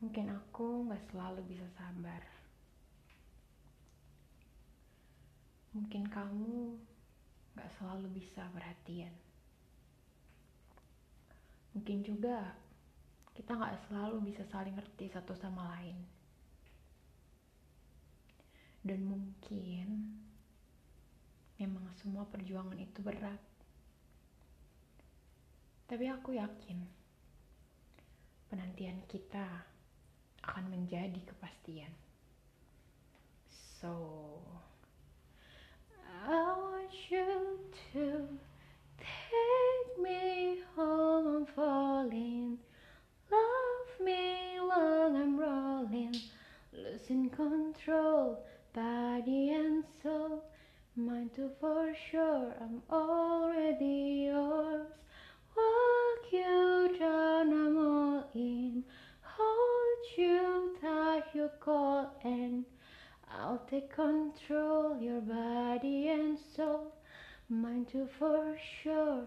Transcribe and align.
Mungkin 0.00 0.32
aku 0.32 0.88
gak 0.88 1.12
selalu 1.12 1.44
bisa 1.44 1.68
sabar. 1.76 2.24
Mungkin 5.76 6.08
kamu 6.08 6.80
gak 7.52 7.68
selalu 7.76 8.08
bisa 8.16 8.48
perhatian. 8.48 9.12
Mungkin 11.76 12.00
juga 12.00 12.56
kita 13.36 13.52
gak 13.60 13.76
selalu 13.86 14.32
bisa 14.32 14.40
saling 14.48 14.72
ngerti 14.72 15.12
satu 15.12 15.36
sama 15.36 15.68
lain. 15.76 16.00
Dan 18.80 19.04
mungkin 19.04 20.16
memang 21.60 21.84
semua 22.00 22.24
perjuangan 22.24 22.80
itu 22.80 23.04
berat. 23.04 23.44
Tapi 25.84 26.08
aku 26.08 26.40
yakin 26.40 26.88
penantian 28.48 29.04
kita 29.04 29.68
akan 30.50 30.66
menjadi 30.66 31.22
kepastian. 31.30 31.94
So, 33.78 33.94
I 36.26 36.50
want 36.58 36.90
you 37.06 37.62
to 37.94 38.26
take 38.98 39.90
me 40.02 40.58
home. 40.74 41.46
I'm 41.46 41.46
falling. 41.54 42.58
Love 43.30 43.92
me 44.02 44.58
while 44.58 45.14
I'm 45.14 45.38
rolling. 45.38 46.18
Losing 46.74 47.30
control, 47.30 48.42
body 48.74 49.54
and 49.54 49.86
soul. 50.02 50.42
Mine 50.98 51.30
too 51.30 51.54
for 51.62 51.94
sure. 52.10 52.50
I'm 52.58 52.82
already 52.90 54.09
I'll 63.40 63.64
take 63.72 63.88
control. 63.88 65.00
Your 65.00 65.24
body 65.24 66.12
and 66.12 66.36
soul. 66.36 66.92
Mine 67.48 67.88
too 67.88 68.06
for 68.20 68.52
sure. 68.60 69.24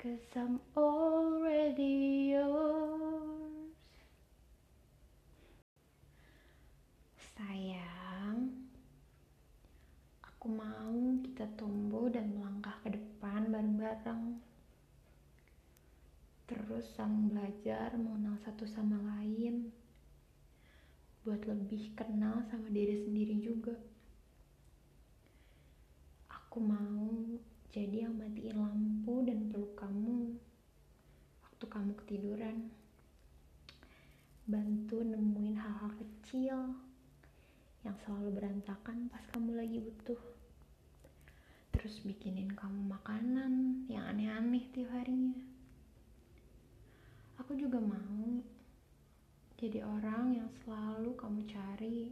Cause 0.00 0.32
I'm 0.34 0.58
already 0.72 2.32
yours. 2.32 3.76
Sayang, 7.36 8.48
aku 10.24 10.48
mau 10.48 10.96
kita 11.20 11.44
tumbuh 11.60 12.08
dan 12.08 12.32
melangkah 12.32 12.80
ke 12.80 12.96
depan 12.96 13.52
bareng-bareng. 13.52 14.40
Terus 16.48 16.88
saling 16.96 17.28
belajar 17.28 17.92
mengenal 17.92 18.40
satu 18.40 18.64
sama 18.64 18.96
lain. 19.20 19.81
Buat 21.22 21.46
lebih 21.46 21.94
kenal 21.94 22.42
sama 22.50 22.66
diri 22.66 22.98
sendiri 22.98 23.38
juga. 23.38 23.78
Aku 26.26 26.58
mau 26.58 27.38
jadi 27.70 28.10
yang 28.10 28.18
matiin 28.18 28.58
lampu 28.58 29.22
dan 29.22 29.46
peluk 29.46 29.78
kamu 29.78 30.34
waktu 31.46 31.64
kamu 31.70 31.94
ketiduran. 32.02 32.74
Bantu 34.50 35.00
nemuin 35.06 35.56
hal-hal 35.62 35.94
kecil 35.94 36.74
yang 37.86 37.96
selalu 38.02 38.42
berantakan 38.42 39.06
pas 39.06 39.22
kamu 39.30 39.62
lagi 39.62 39.78
butuh. 39.78 40.20
Terus 41.70 42.02
bikinin 42.02 42.50
kamu 42.52 42.92
makanan 42.98 43.86
yang 43.86 44.10
aneh-aneh 44.10 44.66
tiap 44.74 44.90
harinya. 44.90 45.38
Aku 47.38 47.54
juga 47.54 47.78
mau 47.78 48.11
jadi 49.62 49.86
orang 49.86 50.34
yang 50.34 50.50
selalu 50.66 51.14
kamu 51.14 51.46
cari 51.46 52.10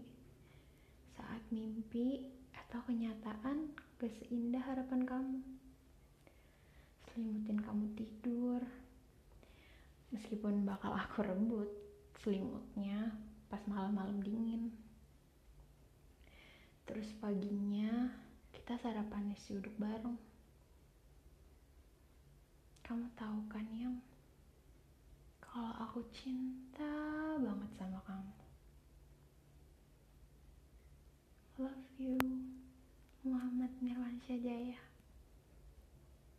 saat 1.19 1.43
mimpi 1.51 2.31
atau 2.55 2.79
kenyataan 2.87 3.75
gak 3.99 4.15
seindah 4.23 4.63
harapan 4.63 5.03
kamu. 5.03 5.43
Selimutin 7.11 7.59
kamu 7.59 7.91
tidur. 7.99 8.63
Meskipun 10.15 10.63
bakal 10.63 10.95
aku 10.95 11.27
rebut 11.27 11.67
selimutnya 12.23 13.19
pas 13.51 13.59
malam-malam 13.67 14.23
dingin. 14.23 14.71
Terus 16.87 17.11
paginya 17.19 18.15
kita 18.55 18.79
sarapan 18.79 19.35
nasi 19.35 19.59
uduk 19.59 19.75
bareng. 19.75 20.15
Kamu 22.87 23.11
tahu 23.19 23.43
kan 23.51 23.67
yang 23.75 23.99
kalau 25.43 25.75
aku 25.83 26.07
cinta 26.15 26.90
banget 27.41 27.71
sama 27.81 28.01
kamu. 28.05 28.33
Love 31.61 31.93
you, 32.01 32.17
Muhammad 33.25 33.73
Nirwansyah 33.81 34.41
Jaya. 34.41 34.90